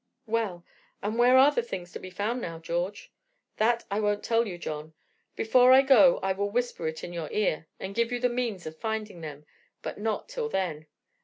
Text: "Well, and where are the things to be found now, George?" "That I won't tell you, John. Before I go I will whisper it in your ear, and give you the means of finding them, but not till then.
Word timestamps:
"Well, 0.25 0.65
and 1.03 1.19
where 1.19 1.37
are 1.37 1.51
the 1.51 1.61
things 1.61 1.91
to 1.91 1.99
be 1.99 2.09
found 2.09 2.41
now, 2.41 2.57
George?" 2.57 3.11
"That 3.57 3.85
I 3.91 3.99
won't 3.99 4.23
tell 4.23 4.47
you, 4.47 4.57
John. 4.57 4.95
Before 5.35 5.71
I 5.71 5.83
go 5.83 6.17
I 6.23 6.31
will 6.33 6.49
whisper 6.49 6.87
it 6.87 7.03
in 7.03 7.13
your 7.13 7.31
ear, 7.31 7.67
and 7.79 7.93
give 7.93 8.11
you 8.11 8.19
the 8.19 8.27
means 8.27 8.65
of 8.65 8.75
finding 8.75 9.21
them, 9.21 9.45
but 9.83 9.99
not 9.99 10.27
till 10.27 10.49
then. 10.49 10.87